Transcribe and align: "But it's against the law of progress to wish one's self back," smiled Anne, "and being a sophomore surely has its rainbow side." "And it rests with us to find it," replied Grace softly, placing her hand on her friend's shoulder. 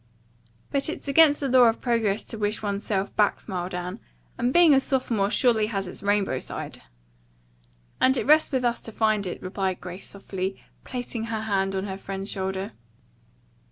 "But 0.71 0.89
it's 0.89 1.07
against 1.07 1.41
the 1.41 1.47
law 1.47 1.65
of 1.65 1.79
progress 1.79 2.23
to 2.25 2.37
wish 2.39 2.63
one's 2.63 2.83
self 2.83 3.15
back," 3.15 3.39
smiled 3.39 3.75
Anne, 3.75 3.99
"and 4.35 4.51
being 4.51 4.73
a 4.73 4.79
sophomore 4.79 5.29
surely 5.29 5.67
has 5.67 5.87
its 5.87 6.01
rainbow 6.01 6.39
side." 6.39 6.81
"And 7.99 8.17
it 8.17 8.25
rests 8.25 8.51
with 8.51 8.63
us 8.63 8.81
to 8.81 8.91
find 8.91 9.27
it," 9.27 9.39
replied 9.43 9.79
Grace 9.79 10.07
softly, 10.07 10.59
placing 10.83 11.25
her 11.25 11.41
hand 11.41 11.75
on 11.75 11.83
her 11.85 11.99
friend's 11.99 12.31
shoulder. 12.31 12.71